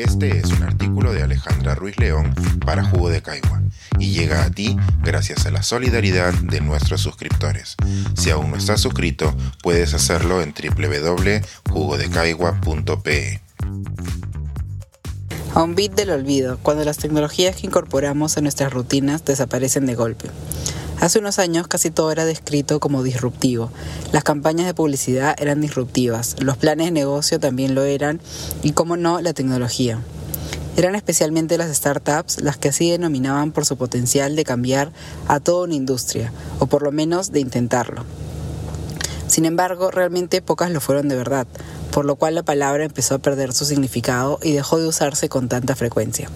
[0.00, 3.60] Este es un artículo de Alejandra Ruiz León para Jugo de Caigua
[3.98, 7.76] y llega a ti gracias a la solidaridad de nuestros suscriptores.
[8.16, 13.42] Si aún no estás suscrito, puedes hacerlo en www.jugodecaigua.pe.
[15.54, 20.30] Un bit del olvido, cuando las tecnologías que incorporamos a nuestras rutinas desaparecen de golpe.
[21.00, 23.70] Hace unos años casi todo era descrito como disruptivo.
[24.12, 28.20] Las campañas de publicidad eran disruptivas, los planes de negocio también lo eran
[28.62, 29.98] y, como no, la tecnología.
[30.76, 34.92] Eran especialmente las startups las que así denominaban por su potencial de cambiar
[35.26, 38.04] a toda una industria, o por lo menos de intentarlo.
[39.26, 41.46] Sin embargo, realmente pocas lo fueron de verdad,
[41.92, 45.48] por lo cual la palabra empezó a perder su significado y dejó de usarse con
[45.48, 46.28] tanta frecuencia.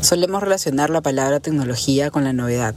[0.00, 2.74] Solemos relacionar la palabra tecnología con la novedad.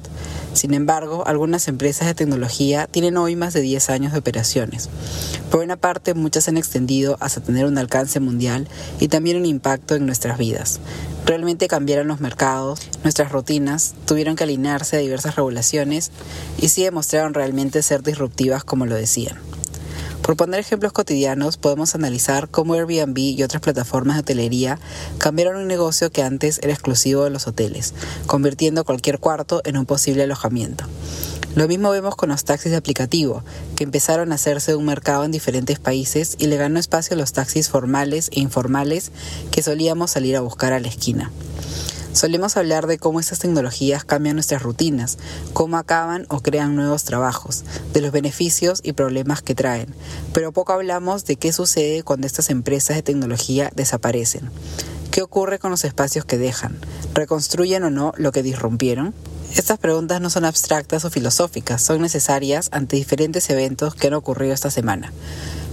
[0.57, 4.89] Sin embargo, algunas empresas de tecnología tienen hoy más de 10 años de operaciones.
[5.51, 8.67] Por una parte, muchas han extendido hasta tener un alcance mundial
[8.99, 10.79] y también un impacto en nuestras vidas.
[11.27, 16.09] Realmente cambiaron los mercados, nuestras rutinas, tuvieron que alinearse a diversas regulaciones
[16.57, 19.37] y sí demostraron realmente ser disruptivas como lo decían.
[20.27, 24.77] Por poner ejemplos cotidianos, podemos analizar cómo Airbnb y otras plataformas de hotelería
[25.19, 27.93] cambiaron un negocio que antes era exclusivo de los hoteles,
[28.25, 30.83] convirtiendo cualquier cuarto en un posible alojamiento.
[31.55, 33.41] Lo mismo vemos con los taxis de aplicativo,
[33.77, 37.31] que empezaron a hacerse un mercado en diferentes países y le ganó espacio a los
[37.31, 39.13] taxis formales e informales
[39.49, 41.31] que solíamos salir a buscar a la esquina.
[42.17, 45.19] Solemos hablar de cómo estas tecnologías cambian nuestras rutinas,
[45.53, 49.93] cómo acaban o crean nuevos trabajos, de los beneficios y problemas que traen,
[50.33, 54.49] pero poco hablamos de qué sucede cuando estas empresas de tecnología desaparecen.
[55.11, 56.79] ¿Qué ocurre con los espacios que dejan?
[57.13, 59.13] ¿Reconstruyen o no lo que disrumpieron?
[59.55, 64.53] Estas preguntas no son abstractas o filosóficas, son necesarias ante diferentes eventos que han ocurrido
[64.53, 65.11] esta semana.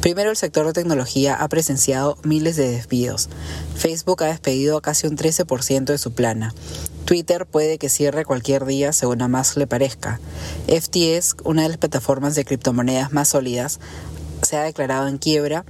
[0.01, 3.29] Primero, el sector de tecnología ha presenciado miles de despidos.
[3.75, 6.55] Facebook ha despedido casi un 13% de su plana.
[7.05, 10.21] Twitter puede que cierre cualquier día según a más le parezca.
[10.67, 13.81] FTS, una de las plataformas de criptomonedas más sólidas,
[14.43, 15.65] se ha declarado en quiebra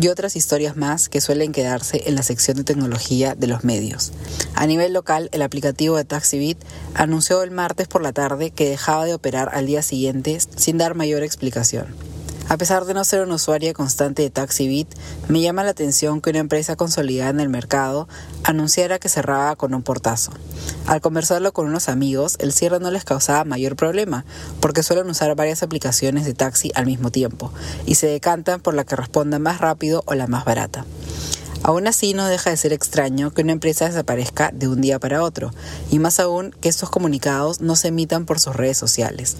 [0.00, 4.12] y otras historias más que suelen quedarse en la sección de tecnología de los medios.
[4.54, 6.58] A nivel local, el aplicativo de TaxiBit
[6.94, 10.94] anunció el martes por la tarde que dejaba de operar al día siguiente sin dar
[10.94, 12.07] mayor explicación.
[12.50, 14.88] A pesar de no ser una usuaria constante de TaxiBit,
[15.28, 18.08] me llama la atención que una empresa consolidada en el mercado
[18.42, 20.32] anunciara que cerraba con un portazo.
[20.86, 24.24] Al conversarlo con unos amigos, el cierre no les causaba mayor problema,
[24.60, 27.52] porque suelen usar varias aplicaciones de taxi al mismo tiempo,
[27.84, 30.86] y se decantan por la que responda más rápido o la más barata.
[31.68, 35.22] Aún así, no deja de ser extraño que una empresa desaparezca de un día para
[35.22, 35.52] otro,
[35.90, 39.36] y más aún que estos comunicados no se emitan por sus redes sociales.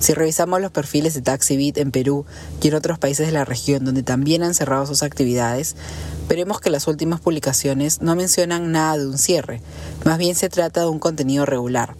[0.00, 2.26] Si revisamos los perfiles de TaxiBit en Perú
[2.60, 5.76] y en otros países de la región donde también han cerrado sus actividades,
[6.28, 9.60] veremos que las últimas publicaciones no mencionan nada de un cierre,
[10.04, 11.94] más bien se trata de un contenido regular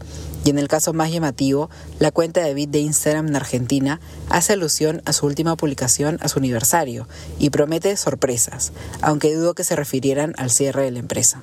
[0.44, 4.54] y en el caso más llamativo, la cuenta de Bit de Instagram en Argentina hace
[4.54, 7.06] alusión a su última publicación a su aniversario
[7.38, 11.42] y promete sorpresas, aunque dudo que se refirieran al cierre de la empresa.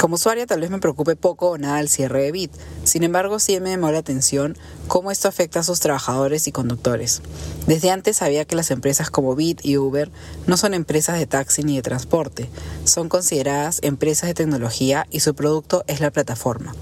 [0.00, 2.52] Como usuaria tal vez me preocupe poco o nada el cierre de Bit,
[2.82, 4.56] sin embargo sí me llamó la atención
[4.88, 7.22] cómo esto afecta a sus trabajadores y conductores.
[7.66, 10.10] Desde antes sabía que las empresas como Bit y Uber
[10.46, 12.50] no son empresas de taxi ni de transporte,
[12.84, 16.74] son consideradas empresas de tecnología y su producto es la plataforma.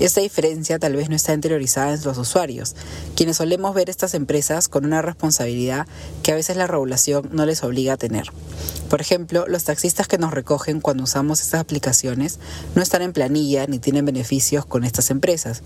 [0.00, 2.74] Esta diferencia tal vez no está interiorizada en los usuarios,
[3.14, 5.86] quienes solemos ver estas empresas con una responsabilidad
[6.22, 8.32] que a veces la regulación no les obliga a tener.
[8.88, 12.38] Por ejemplo, los taxistas que nos recogen cuando usamos estas aplicaciones
[12.74, 15.62] no están en planilla ni tienen beneficios con estas empresas,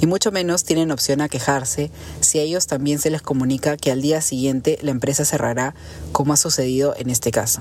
[0.00, 3.92] y mucho menos tienen opción a quejarse si a ellos también se les comunica que
[3.92, 5.76] al día siguiente la empresa cerrará,
[6.10, 7.60] como ha sucedido en este caso.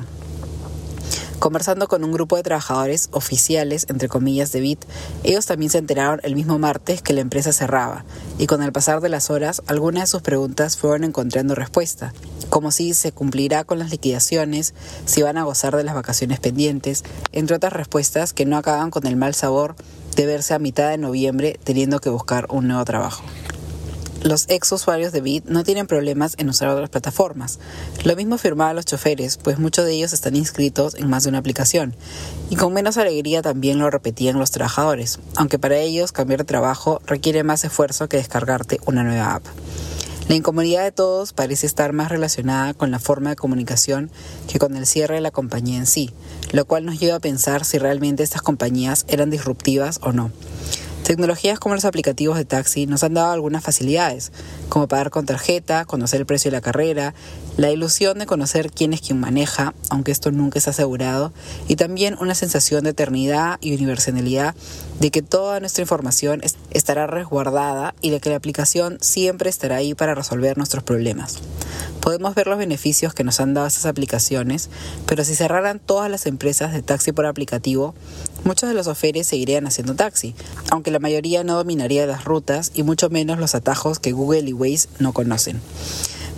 [1.40, 4.85] Conversando con un grupo de trabajadores oficiales, entre comillas, de BIT,
[5.23, 8.06] ellos también se enteraron el mismo martes que la empresa cerraba,
[8.40, 12.13] y con el pasar de las horas, algunas de sus preguntas fueron encontrando respuesta,
[12.50, 14.73] como si se cumplirá con las liquidaciones,
[15.05, 19.05] si van a gozar de las vacaciones pendientes, entre otras respuestas que no acaban con
[19.05, 19.76] el mal sabor
[20.16, 23.23] de verse a mitad de noviembre teniendo que buscar un nuevo trabajo
[24.26, 27.60] los ex usuarios de Bit no tienen problemas en usar otras plataformas.
[28.04, 31.38] Lo mismo afirmaban los choferes, pues muchos de ellos están inscritos en más de una
[31.38, 31.96] aplicación.
[32.50, 37.04] Y con menos alegría también lo repetían los trabajadores, aunque para ellos cambiar de trabajo
[37.06, 39.46] requiere más esfuerzo que descargarte una nueva app.
[40.28, 44.10] La incomodidad de todos parece estar más relacionada con la forma de comunicación
[44.48, 46.10] que con el cierre de la compañía en sí,
[46.52, 50.32] lo cual nos lleva a pensar si realmente estas compañías eran disruptivas o no.
[51.05, 54.31] Tecnologías como los aplicativos de taxi nos han dado algunas facilidades,
[54.69, 57.13] como pagar con tarjeta, conocer el precio de la carrera,
[57.57, 61.31] la ilusión de conocer quién es quien maneja, aunque esto nunca es asegurado,
[61.67, 64.55] y también una sensación de eternidad y universalidad
[64.99, 66.41] de que toda nuestra información
[66.72, 71.37] estará resguardada y de que la aplicación siempre estará ahí para resolver nuestros problemas.
[72.05, 74.69] Podemos ver los beneficios que nos han dado esas aplicaciones,
[75.07, 77.96] pero si cerraran todas las empresas de taxi por aplicativo,
[78.43, 80.35] muchos de los oferes seguirían haciendo taxi,
[80.69, 84.53] aunque la mayoría no dominaría las rutas y mucho menos los atajos que Google y
[84.53, 85.59] Waze no conocen.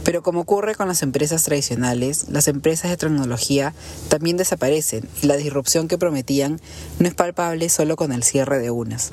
[0.05, 3.73] Pero como ocurre con las empresas tradicionales, las empresas de tecnología
[4.07, 6.61] también desaparecen y la disrupción que prometían
[6.99, 9.11] no es palpable solo con el cierre de unas.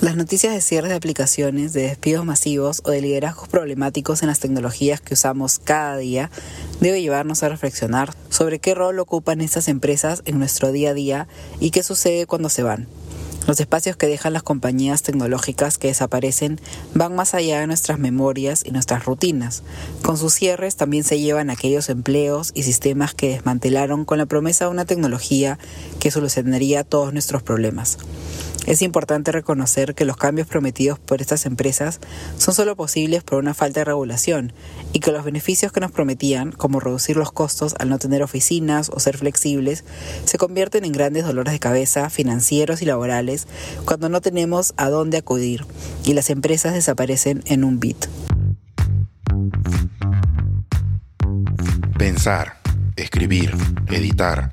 [0.00, 4.38] Las noticias de cierres de aplicaciones, de despidos masivos o de liderazgos problemáticos en las
[4.38, 6.30] tecnologías que usamos cada día
[6.80, 11.26] debe llevarnos a reflexionar sobre qué rol ocupan estas empresas en nuestro día a día
[11.58, 12.86] y qué sucede cuando se van.
[13.48, 16.60] Los espacios que dejan las compañías tecnológicas que desaparecen
[16.94, 19.64] van más allá de nuestras memorias y nuestras rutinas.
[20.02, 24.66] Con sus cierres también se llevan aquellos empleos y sistemas que desmantelaron con la promesa
[24.66, 25.58] de una tecnología
[25.98, 27.98] que solucionaría todos nuestros problemas.
[28.68, 32.00] Es importante reconocer que los cambios prometidos por estas empresas
[32.36, 34.52] son solo posibles por una falta de regulación
[34.92, 38.90] y que los beneficios que nos prometían, como reducir los costos al no tener oficinas
[38.92, 39.84] o ser flexibles,
[40.26, 43.48] se convierten en grandes dolores de cabeza financieros y laborales
[43.86, 45.64] cuando no tenemos a dónde acudir
[46.04, 48.04] y las empresas desaparecen en un bit.
[51.96, 52.58] Pensar,
[52.96, 53.56] escribir,
[53.90, 54.52] editar,